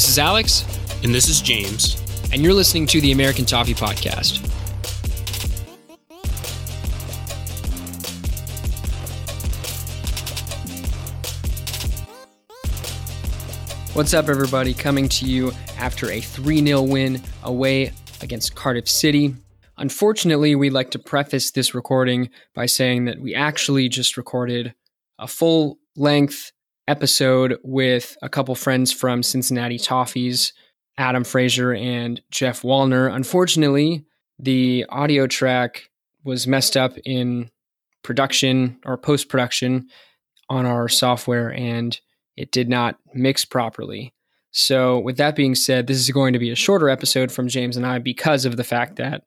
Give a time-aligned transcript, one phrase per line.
[0.00, 0.64] This is Alex.
[1.04, 2.00] And this is James.
[2.32, 4.40] And you're listening to the American Toffee Podcast.
[13.94, 14.72] What's up, everybody?
[14.72, 19.34] Coming to you after a 3 0 win away against Cardiff City.
[19.76, 24.74] Unfortunately, we'd like to preface this recording by saying that we actually just recorded
[25.18, 26.52] a full length
[26.88, 30.52] episode with a couple friends from Cincinnati Toffees,
[30.98, 33.12] Adam Frazier and Jeff Wallner.
[33.12, 34.04] Unfortunately,
[34.38, 35.90] the audio track
[36.24, 37.50] was messed up in
[38.02, 39.88] production or post production
[40.48, 42.00] on our software and
[42.36, 44.14] it did not mix properly.
[44.52, 47.76] So, with that being said, this is going to be a shorter episode from James
[47.76, 49.22] and I because of the fact that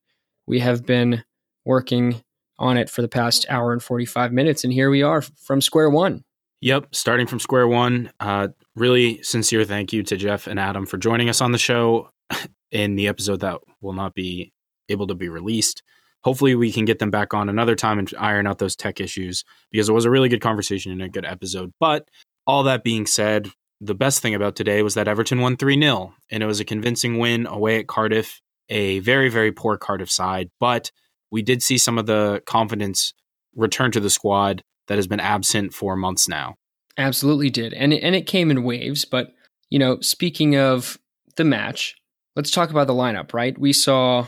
[0.45, 1.23] we have been
[1.63, 2.21] working
[2.59, 4.63] on it for the past hour and 45 minutes.
[4.63, 6.23] And here we are from square one.
[6.63, 8.09] Yep, starting from square one.
[8.21, 12.09] Uh, really sincere thank you to Jeff and Adam for joining us on the show
[12.71, 14.53] in the episode that will not be
[14.87, 15.83] able to be released.
[16.23, 19.43] Hopefully, we can get them back on another time and iron out those tech issues
[19.71, 21.73] because it was a really good conversation and a good episode.
[21.81, 22.07] But
[22.47, 23.49] all that being said,
[23.81, 26.65] the best thing about today was that Everton won 3 0, and it was a
[26.65, 30.49] convincing win away at Cardiff, a very, very poor Cardiff side.
[30.61, 30.93] But
[31.29, 33.13] we did see some of the confidence
[33.53, 36.55] return to the squad that has been absent for months now.
[36.97, 37.73] Absolutely did.
[37.73, 39.33] And it, and it came in waves, but
[39.69, 40.99] you know, speaking of
[41.35, 41.95] the match,
[42.35, 43.57] let's talk about the lineup, right?
[43.57, 44.27] We saw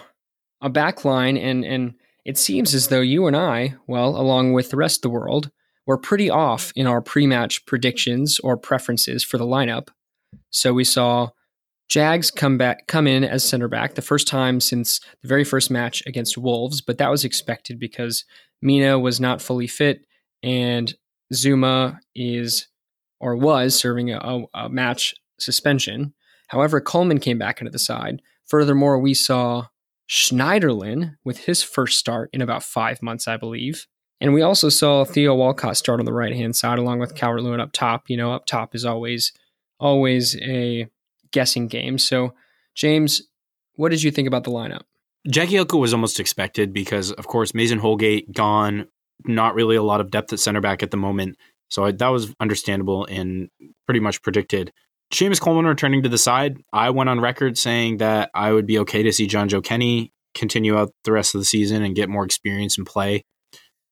[0.61, 1.93] a back line and and
[2.25, 5.51] it seems as though you and I, well, along with the rest of the world,
[5.85, 9.89] were pretty off in our pre-match predictions or preferences for the lineup.
[10.49, 11.29] So we saw
[11.87, 15.69] Jags come back come in as center back the first time since the very first
[15.69, 18.25] match against Wolves, but that was expected because
[18.61, 20.05] Mina was not fully fit
[20.45, 20.93] and
[21.33, 22.67] Zouma is
[23.19, 26.13] or was serving a, a match suspension.
[26.49, 28.21] However, Coleman came back into the side.
[28.45, 29.67] Furthermore, we saw
[30.07, 33.87] Schneiderlin with his first start in about five months, I believe.
[34.21, 37.41] And we also saw Theo Walcott start on the right hand side along with Calvert
[37.41, 38.03] Lewin up top.
[38.07, 39.33] You know, up top is always
[39.79, 40.87] always a
[41.31, 41.97] guessing game.
[41.97, 42.33] So,
[42.75, 43.23] James,
[43.73, 44.83] what did you think about the lineup?
[45.27, 48.87] Jagielka was almost expected because, of course, Mason Holgate gone,
[49.23, 51.37] not really a lot of depth at center back at the moment.
[51.69, 53.49] So I, that was understandable and
[53.85, 54.71] pretty much predicted.
[55.13, 56.57] Seamus Coleman returning to the side.
[56.73, 60.77] I went on record saying that I would be okay to see Jonjoe Kenny continue
[60.77, 63.23] out the rest of the season and get more experience and play.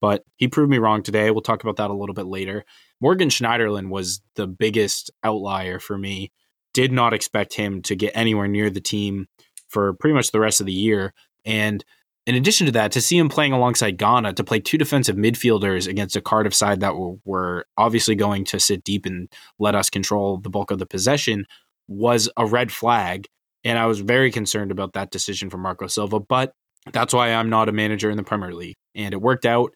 [0.00, 1.30] But he proved me wrong today.
[1.30, 2.64] We'll talk about that a little bit later.
[3.00, 6.30] Morgan Schneiderlin was the biggest outlier for me.
[6.74, 9.28] Did not expect him to get anywhere near the team
[9.68, 11.14] for pretty much the rest of the year.
[11.44, 11.84] And
[12.26, 15.86] in addition to that, to see him playing alongside Gana to play two defensive midfielders
[15.86, 19.90] against a Cardiff side that were, were, obviously going to sit deep and let us
[19.90, 21.44] control the bulk of the possession
[21.86, 23.26] was a red flag.
[23.62, 26.18] And I was very concerned about that decision from Marco Silva.
[26.20, 26.52] But
[26.92, 28.76] that's why I'm not a manager in the Premier League.
[28.94, 29.72] And it worked out.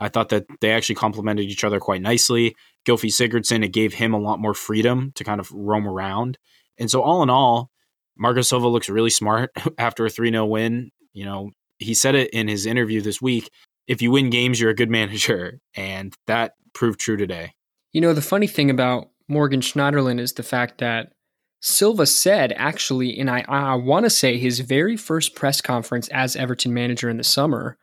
[0.00, 2.54] I thought that they actually complemented each other quite nicely.
[2.86, 6.38] Gylfi Sigurdsson, it gave him a lot more freedom to kind of roam around.
[6.78, 7.70] And so, all in all,
[8.16, 10.90] Marco Silva looks really smart after a 3 0 win.
[11.12, 13.50] You know, he said it in his interview this week
[13.88, 15.60] if you win games, you're a good manager.
[15.74, 17.54] And that proved true today.
[17.92, 21.12] You know, the funny thing about Morgan Schneiderlin is the fact that
[21.60, 26.36] Silva said, actually, and I, I want to say his very first press conference as
[26.36, 27.76] Everton manager in the summer,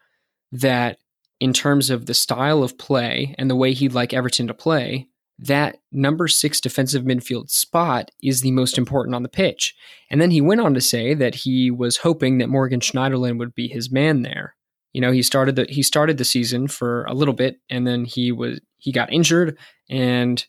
[0.52, 1.00] that
[1.42, 5.10] in terms of the style of play and the way he'd like Everton to play,
[5.38, 9.76] that number six defensive midfield spot is the most important on the pitch.
[10.10, 13.54] And then he went on to say that he was hoping that Morgan Schneiderlin would
[13.54, 14.56] be his man there.
[14.94, 18.06] You know, he started the he started the season for a little bit and then
[18.06, 19.58] he was he got injured
[19.90, 20.46] and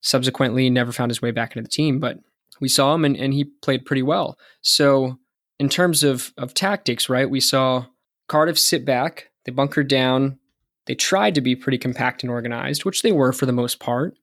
[0.00, 2.00] subsequently never found his way back into the team.
[2.00, 2.18] But
[2.60, 4.36] we saw him and, and he played pretty well.
[4.62, 5.18] So
[5.60, 7.86] in terms of of tactics, right, we saw
[8.26, 10.40] Cardiff sit back, they bunkered down,
[10.86, 14.16] they tried to be pretty compact and organized, which they were for the most part.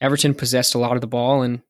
[0.00, 1.62] Everton possessed a lot of the ball and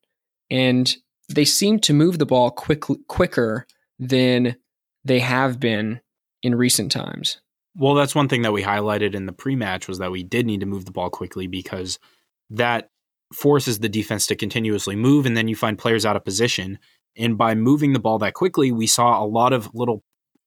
[0.49, 0.95] and
[1.29, 3.67] they seemed to move the ball quick, quicker
[3.99, 4.55] than
[5.03, 5.99] they have been
[6.41, 7.41] in recent times.
[7.75, 10.61] Well, that's one thing that we highlighted in the pre-match was that we did need
[10.61, 11.99] to move the ball quickly because
[12.49, 12.89] that
[13.33, 16.79] forces the defense to continuously move and then you find players out of position.
[17.17, 20.03] And by moving the ball that quickly, we saw a lot of little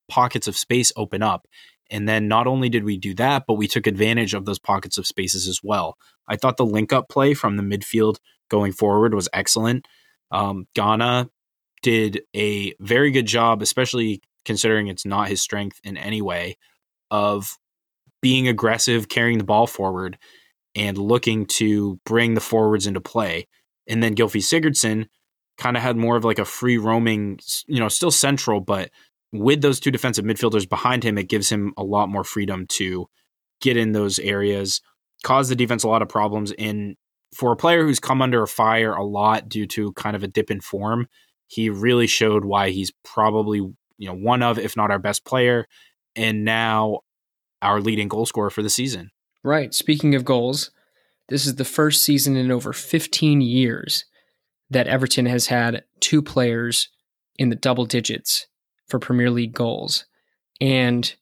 [0.09, 1.47] pockets of space open up.
[1.91, 4.97] And then not only did we do that, but we took advantage of those pockets
[4.97, 5.97] of spaces as well.
[6.29, 8.17] I thought the link up play from the midfield
[8.49, 9.87] going forward was excellent.
[10.31, 11.29] Um, Gana
[11.83, 16.57] did a very good job, especially considering it's not his strength in any way,
[17.11, 17.59] of
[18.23, 20.19] being aggressive, carrying the ball forward,
[20.75, 23.49] and looking to bring the forwards into play.
[23.89, 25.07] And then Gylfi Sigurdsson
[25.59, 28.91] kind of had more of like a free roaming, you know, still central, but
[29.33, 33.07] with those two defensive midfielders behind him, it gives him a lot more freedom to
[33.61, 34.81] get in those areas,
[35.23, 36.53] cause the defense a lot of problems.
[36.59, 36.97] And
[37.35, 40.29] for a player who's come under a fire a lot due to kind of a
[40.29, 41.07] dip in form,
[41.47, 45.67] he really showed why he's probably you know one of, if not our best player,
[46.17, 47.01] and now
[47.63, 49.11] our leading goal scorer for the season.
[49.45, 49.73] Right.
[49.75, 50.71] Speaking of goals,
[51.29, 54.05] this is the first season in over 15 years
[54.71, 56.89] that Everton has had two players
[57.39, 58.47] in the double digits
[58.91, 60.05] for Premier League goals.
[60.61, 61.13] And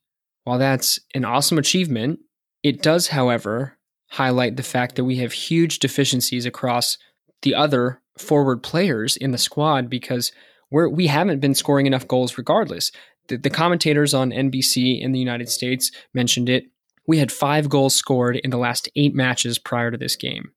[0.45, 2.21] while that's an awesome achievement,
[2.63, 3.79] it does, however,
[4.09, 6.99] highlight the fact that we have huge deficiencies across
[7.43, 10.33] the other forward players in the squad because
[10.71, 12.91] we're, we haven't been scoring enough goals regardless.
[13.29, 16.65] The, the commentators on NBC in the United States mentioned it.
[17.07, 20.53] We had five goals scored in the last eight matches prior to this game,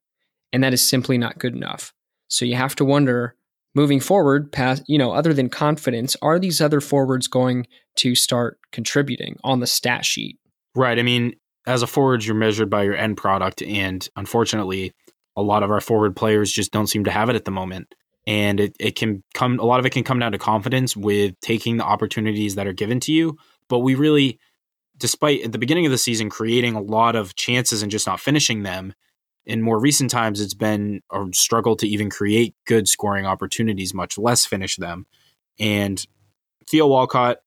[0.51, 1.93] and that is simply not good enough.
[2.27, 3.35] So you have to wonder
[3.73, 8.59] moving forward, past you know, other than confidence, are these other forwards going to start
[8.71, 10.37] contributing on the stat sheet?
[10.75, 10.97] Right.
[10.97, 11.33] I mean,
[11.67, 14.93] as a forward, you're measured by your end product, and unfortunately,
[15.35, 17.93] a lot of our forward players just don't seem to have it at the moment.
[18.27, 21.39] And it, it can come a lot of it can come down to confidence with
[21.41, 23.37] taking the opportunities that are given to you.
[23.67, 24.39] But we really,
[24.97, 28.19] despite at the beginning of the season creating a lot of chances and just not
[28.19, 28.93] finishing them,
[29.45, 34.17] in more recent times it's been a struggle to even create good scoring opportunities, much
[34.17, 35.05] less finish them.
[35.59, 36.03] And
[36.67, 37.37] Theo Walcott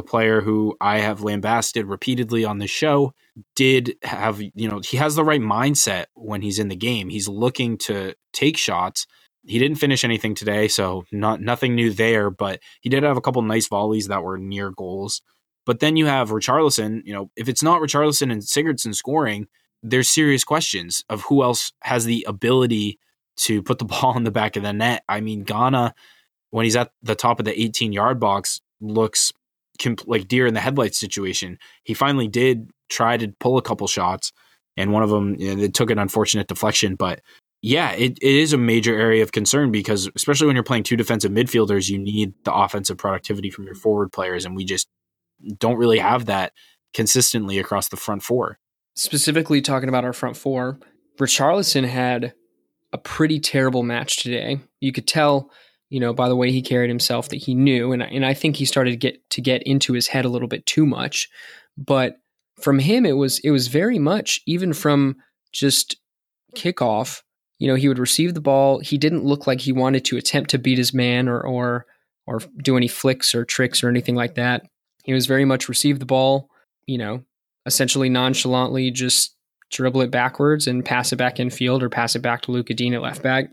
[0.00, 3.14] a player who I have lambasted repeatedly on the show,
[3.54, 7.08] did have, you know, he has the right mindset when he's in the game.
[7.08, 9.06] He's looking to take shots.
[9.46, 13.20] He didn't finish anything today, so not nothing new there, but he did have a
[13.20, 15.22] couple nice volleys that were near goals.
[15.66, 19.46] But then you have Richarlison, you know, if it's not Richarlison and Sigurdsson scoring,
[19.82, 22.98] there's serious questions of who else has the ability
[23.36, 25.02] to put the ball in the back of the net.
[25.08, 25.94] I mean, Gana,
[26.50, 29.32] when he's at the top of the 18 yard box, looks
[29.80, 31.58] comp- like deer in the headlights situation.
[31.84, 34.32] He finally did try to pull a couple shots,
[34.76, 36.94] and one of them you know, it took an unfortunate deflection.
[36.94, 37.20] But
[37.62, 40.96] yeah, it, it is a major area of concern because especially when you're playing two
[40.96, 44.88] defensive midfielders, you need the offensive productivity from your forward players, and we just
[45.58, 46.52] don't really have that
[46.94, 48.58] consistently across the front four.
[48.94, 50.78] Specifically talking about our front four,
[51.18, 52.34] Richarlison had
[52.92, 54.60] a pretty terrible match today.
[54.80, 55.50] You could tell
[55.90, 57.92] you know, by the way he carried himself that he knew.
[57.92, 60.48] And, and I think he started to get to get into his head a little
[60.48, 61.28] bit too much.
[61.76, 62.16] But
[62.60, 65.16] from him, it was it was very much even from
[65.52, 65.96] just
[66.54, 67.22] kickoff.
[67.58, 68.78] You know, he would receive the ball.
[68.78, 71.86] He didn't look like he wanted to attempt to beat his man or or
[72.26, 74.62] or do any flicks or tricks or anything like that.
[75.02, 76.48] He was very much receive the ball,
[76.86, 77.24] you know,
[77.66, 79.36] essentially nonchalantly just
[79.70, 82.76] dribble it backwards and pass it back in field or pass it back to Lucas
[82.76, 83.50] Digne at left back.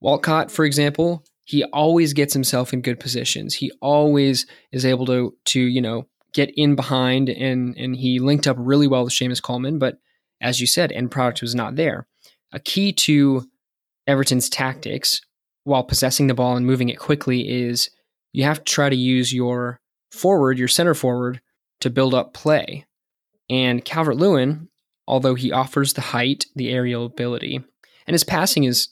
[0.00, 3.54] Walcott, for example, he always gets himself in good positions.
[3.54, 8.46] He always is able to to you know get in behind and and he linked
[8.46, 9.98] up really well with Seamus Coleman, but
[10.40, 12.06] as you said, end product was not there.
[12.52, 13.48] A key to
[14.06, 15.20] Everton's tactics
[15.64, 17.90] while possessing the ball and moving it quickly is
[18.32, 19.80] you have to try to use your
[20.12, 21.40] forward, your center forward,
[21.80, 22.86] to build up play.
[23.48, 24.68] And Calvert Lewin,
[25.06, 27.56] although he offers the height, the aerial ability,
[28.06, 28.88] and his passing is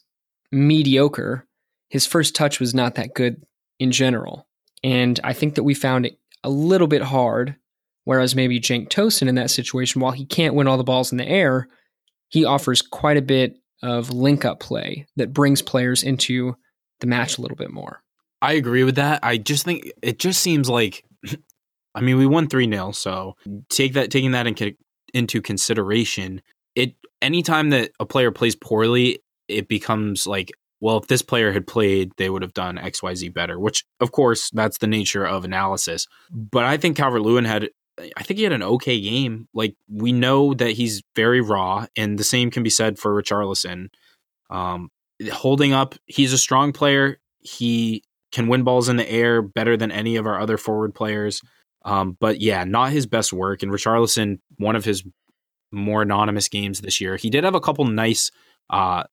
[0.53, 1.47] mediocre,
[1.89, 3.43] his first touch was not that good
[3.79, 4.47] in general.
[4.83, 7.57] And I think that we found it a little bit hard.
[8.05, 11.17] Whereas maybe Cenk Tosun in that situation, while he can't win all the balls in
[11.17, 11.69] the air,
[12.29, 16.55] he offers quite a bit of link up play that brings players into
[17.01, 18.03] the match a little bit more.
[18.43, 19.21] I agree with that.
[19.23, 21.03] I just think it just seems like
[21.95, 23.37] I mean, we won 3 0, so
[23.69, 24.77] take that taking that in,
[25.13, 26.43] into consideration,
[26.75, 30.53] it anytime that a player plays poorly, it becomes like
[30.85, 34.51] well, if this player had played, they would have done XYZ better, which, of course,
[34.51, 36.07] that's the nature of analysis.
[36.31, 39.49] But I think Calvert Lewin had, I think he had an okay game.
[39.55, 43.87] Like, we know that he's very raw, and the same can be said for Richarlison.
[44.51, 44.91] Um,
[45.33, 47.17] holding up, he's a strong player.
[47.41, 51.41] He can win balls in the air better than any of our other forward players.
[51.85, 53.63] Um, but yeah, not his best work.
[53.63, 55.05] And Richarlison, one of his
[55.71, 58.31] more anonymous games this year, he did have a couple nice
[58.71, 59.05] uh,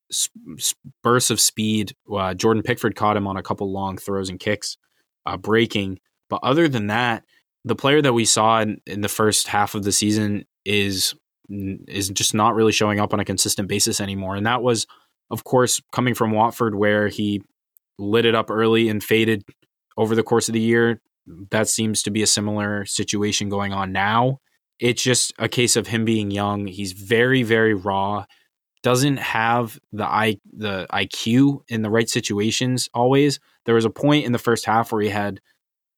[1.04, 1.94] bursts of speed.
[2.12, 4.78] Uh, Jordan Pickford caught him on a couple long throws and kicks,
[5.25, 6.00] uh, breaking.
[6.30, 7.24] But other than that,
[7.66, 11.13] the player that we saw in, in the first half of the season is
[11.50, 14.38] is just not really showing up on a consistent basis anymore.
[14.38, 14.88] And that was,
[15.30, 17.42] of course, coming from Watford, where he
[18.00, 19.44] lit it up early and faded
[19.98, 21.01] over the course of the year.
[21.51, 24.40] That seems to be a similar situation going on now.
[24.80, 26.68] It's just a case of him being young.
[26.68, 28.25] He's very, very raw
[28.84, 33.40] doesn't have the i the IQ in the right situations always.
[33.66, 35.40] There was a point in the first half where he had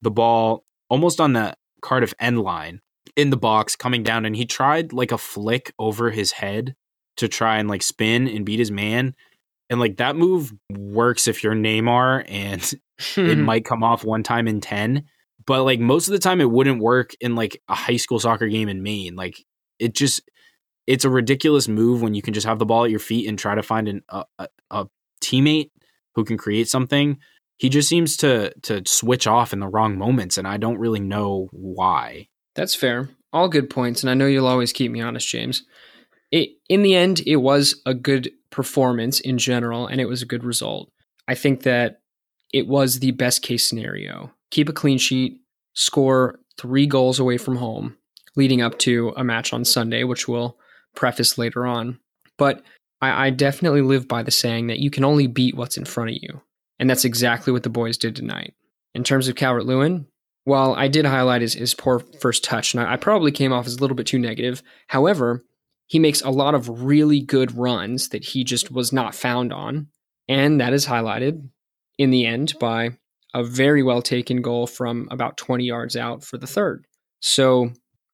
[0.01, 2.81] the ball almost on the Cardiff end line
[3.15, 6.75] in the box coming down and he tried like a flick over his head
[7.17, 9.15] to try and like spin and beat his man.
[9.69, 13.41] And like that move works if you're Neymar and it hmm.
[13.41, 15.05] might come off one time in 10,
[15.45, 18.47] but like most of the time it wouldn't work in like a high school soccer
[18.47, 19.15] game in Maine.
[19.15, 19.43] Like
[19.79, 20.21] it just
[20.87, 23.39] it's a ridiculous move when you can just have the ball at your feet and
[23.39, 24.87] try to find an, a, a, a
[25.21, 25.71] teammate
[26.15, 27.17] who can create something.
[27.57, 30.99] He just seems to to switch off in the wrong moments, and I don't really
[30.99, 32.27] know why.
[32.55, 33.09] That's fair.
[33.31, 35.63] All good points, and I know you'll always keep me honest, James.
[36.31, 40.27] It, in the end, it was a good performance in general, and it was a
[40.27, 40.91] good result.
[41.27, 42.01] I think that
[42.53, 44.31] it was the best case scenario.
[44.51, 45.41] Keep a clean sheet,
[45.73, 47.97] score three goals away from home,
[48.35, 50.57] leading up to a match on Sunday, which we'll
[50.95, 51.99] preface later on.
[52.37, 52.63] But
[53.01, 56.11] I, I definitely live by the saying that you can only beat what's in front
[56.11, 56.41] of you.
[56.79, 58.53] And that's exactly what the boys did tonight.
[58.93, 60.05] In terms of Calvert Lewin,
[60.43, 63.65] while I did highlight his, his poor first touch, and I, I probably came off
[63.65, 65.43] as a little bit too negative, however,
[65.87, 69.87] he makes a lot of really good runs that he just was not found on.
[70.27, 71.49] And that is highlighted
[71.97, 72.91] in the end by
[73.33, 76.85] a very well taken goal from about 20 yards out for the third.
[77.19, 77.71] So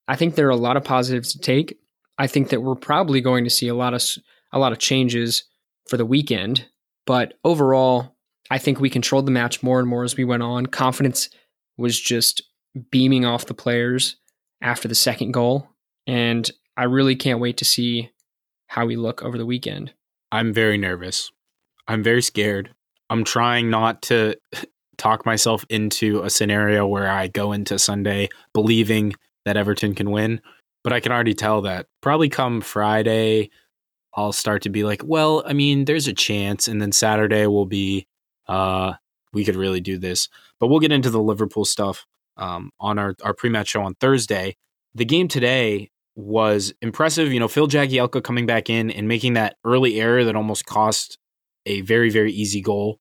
[0.08, 1.78] I think there are a lot of positives to take.
[2.18, 4.04] I think that we're probably going to see a lot of
[4.52, 5.44] a lot of changes
[5.88, 6.66] for the weekend,
[7.06, 8.16] but overall,
[8.52, 10.66] I think we controlled the match more and more as we went on.
[10.66, 11.30] Confidence
[11.78, 12.42] was just
[12.92, 14.16] beaming off the players
[14.62, 15.70] after the second goal,
[16.08, 18.10] and I really can't wait to see
[18.68, 19.94] how we look over the weekend.
[20.32, 21.32] I'm very nervous.
[21.88, 22.74] I'm very scared.
[23.10, 24.36] I'm trying not to
[24.98, 29.14] talk myself into a scenario where I go into Sunday believing
[29.46, 30.42] that Everton can win,
[30.84, 33.50] but I can already tell that probably come Friday,
[34.14, 36.68] I'll start to be like, well, I mean, there's a chance.
[36.68, 38.08] And then Saturday will be,
[38.48, 38.94] uh,
[39.34, 40.28] we could really do this.
[40.60, 42.06] But we'll get into the Liverpool stuff
[42.38, 44.56] um, on our, our pre match show on Thursday.
[44.96, 47.32] The game today was impressive.
[47.32, 51.18] You know, Phil Jagielka coming back in and making that early error that almost cost
[51.66, 53.00] a very, very easy goal.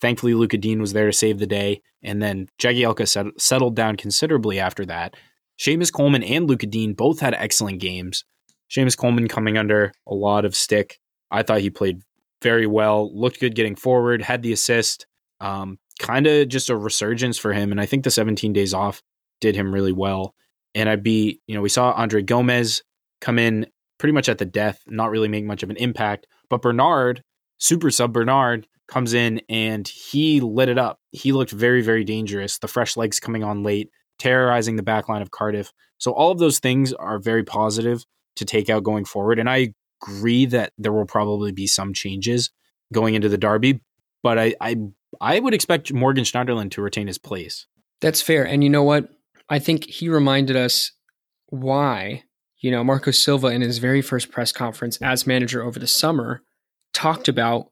[0.00, 1.80] Thankfully, Luca Digne was there to save the day.
[2.02, 5.14] And then Jagielka set, settled down considerably after that.
[5.58, 8.24] Seamus Coleman and Luca Digne both had excellent games.
[8.70, 10.98] Seamus Coleman coming under a lot of stick.
[11.30, 12.02] I thought he played
[12.42, 15.06] very well, looked good getting forward, had the assist.
[15.40, 17.70] Um, kind of just a resurgence for him.
[17.70, 19.02] And I think the 17 days off
[19.40, 20.34] did him really well.
[20.74, 22.82] And I'd be, you know, we saw Andre Gomes
[23.20, 23.66] come in
[23.98, 26.26] pretty much at the death, not really make much of an impact.
[26.50, 27.22] But Bernard,
[27.58, 31.00] super sub Bernard, comes in and he lit it up.
[31.10, 32.58] He looked very, very dangerous.
[32.58, 35.72] The fresh legs coming on late, terrorizing the back line of Cardiff.
[35.98, 38.04] So all of those things are very positive
[38.36, 39.38] to take out going forward.
[39.38, 42.50] And I agree that there will probably be some changes
[42.92, 43.80] going into the derby,
[44.22, 44.76] but I I,
[45.20, 47.66] I would expect Morgan Schneiderlin to retain his place.
[48.00, 48.46] That's fair.
[48.46, 49.08] And you know what?
[49.48, 50.92] I think he reminded us
[51.46, 52.24] why,
[52.60, 56.42] you know, Marco Silva in his very first press conference as manager over the summer
[56.96, 57.70] talked about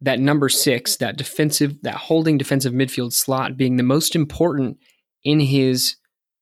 [0.00, 4.78] that number six, that defensive, that holding defensive midfield slot being the most important
[5.24, 5.96] in his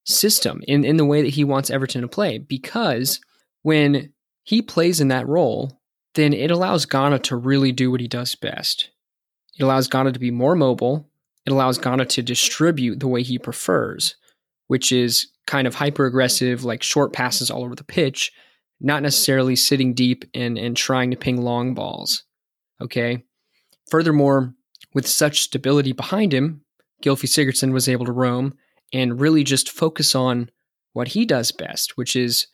[0.04, 3.20] system, in, in the way that he wants Everton to play, because–
[3.64, 4.12] when
[4.42, 5.80] he plays in that role,
[6.14, 8.90] then it allows Gana to really do what he does best.
[9.58, 11.08] It allows Gana to be more mobile.
[11.46, 14.16] It allows Gana to distribute the way he prefers,
[14.66, 18.32] which is kind of hyper aggressive, like short passes all over the pitch,
[18.80, 22.23] not necessarily sitting deep and, and trying to ping long balls.
[22.80, 23.24] Okay.
[23.90, 24.54] Furthermore,
[24.94, 26.62] with such stability behind him,
[27.02, 28.54] Gylfi Sigurdsson was able to roam
[28.92, 30.50] and really just focus on
[30.92, 32.46] what he does best, which is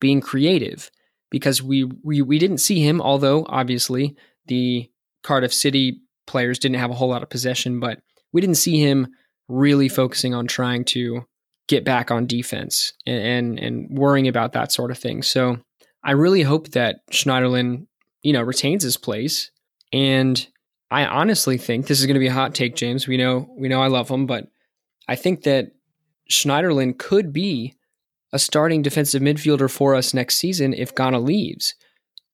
[0.00, 0.90] being creative
[1.30, 4.16] because we, we we didn't see him although obviously
[4.46, 4.90] the
[5.22, 8.00] Cardiff City players didn't have a whole lot of possession but
[8.32, 9.08] we didn't see him
[9.48, 11.24] really focusing on trying to
[11.68, 15.58] get back on defense and and, and worrying about that sort of thing so
[16.04, 17.86] I really hope that Schneiderlin
[18.22, 19.50] you know retains his place
[19.92, 20.46] and
[20.90, 23.68] I honestly think this is going to be a hot take James we know we
[23.68, 24.48] know I love him but
[25.08, 25.72] I think that
[26.30, 27.74] Schneiderlin could be
[28.32, 31.74] a starting defensive midfielder for us next season if Gana leaves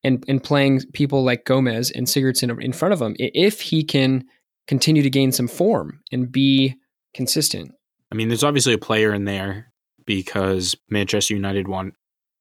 [0.03, 4.25] and, and playing people like Gomes and Sigurdsson in front of him if he can
[4.67, 6.77] continue to gain some form and be
[7.15, 7.73] consistent.
[8.11, 9.73] I mean, there's obviously a player in there
[10.07, 11.95] because Manchester United want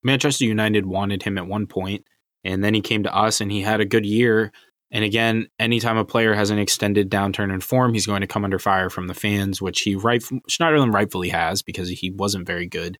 [0.03, 2.06] Manchester United wanted him at one point,
[2.44, 4.51] and then he came to us and he had a good year.
[4.92, 8.44] And again, anytime a player has an extended downturn in form, he's going to come
[8.44, 12.68] under fire from the fans, which he right Schneiderlin rightfully has because he wasn't very
[12.68, 12.98] good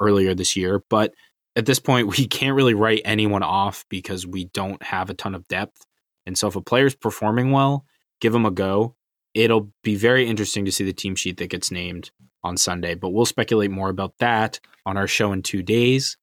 [0.00, 0.82] earlier this year.
[0.88, 1.12] But
[1.54, 5.34] at this point, we can't really write anyone off because we don't have a ton
[5.34, 5.84] of depth.
[6.24, 7.84] And so if a player's performing well,
[8.20, 8.94] give them a go.
[9.34, 12.10] It'll be very interesting to see the team sheet that gets named
[12.42, 16.16] on Sunday, but we'll speculate more about that on our show in two days.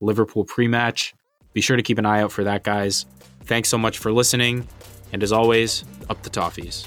[0.00, 1.14] Liverpool pre match.
[1.52, 3.06] Be sure to keep an eye out for that, guys.
[3.44, 4.66] Thanks so much for listening.
[5.12, 6.86] And as always, up the toffees.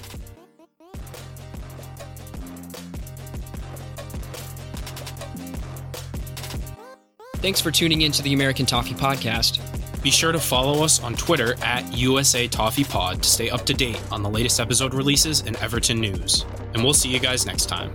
[7.37, 9.61] Thanks for tuning in to the American Toffee Podcast.
[10.01, 13.73] Be sure to follow us on Twitter at USA Toffee Pod to stay up to
[13.73, 16.45] date on the latest episode releases and Everton news.
[16.73, 17.93] And we'll see you guys next time.